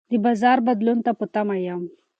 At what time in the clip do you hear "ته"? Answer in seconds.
1.05-1.11